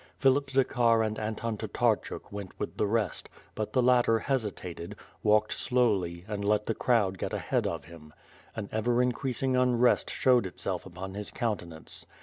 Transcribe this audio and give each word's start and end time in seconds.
Philip 0.17 0.49
Zakar 0.49 1.03
and 1.05 1.19
Anton 1.19 1.57
Tatarchuk 1.57 2.31
went 2.31 2.59
with 2.59 2.75
the 2.75 2.87
rest, 2.87 3.29
but 3.53 3.71
the 3.71 3.83
latter 3.83 4.17
hesitated, 4.17 4.95
walked 5.21 5.53
slowly 5.53 6.25
and 6.27 6.43
let 6.43 6.65
the 6.65 6.73
crowd 6.73 7.19
get 7.19 7.33
ahead 7.33 7.67
of 7.67 7.85
him. 7.85 8.11
An 8.55 8.67
ever 8.71 8.95
increas 8.95 9.43
ing 9.43 9.55
unrest 9.55 10.09
showed 10.09 10.47
itself 10.47 10.87
upon 10.87 11.13
his 11.13 11.29
countenance. 11.29 12.07